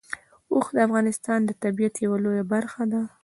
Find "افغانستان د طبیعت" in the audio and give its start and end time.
0.87-1.95